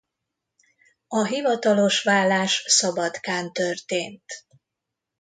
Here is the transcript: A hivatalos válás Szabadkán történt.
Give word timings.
A 1.07 1.23
hivatalos 1.25 2.03
válás 2.03 2.63
Szabadkán 2.67 3.53
történt. 3.53 4.25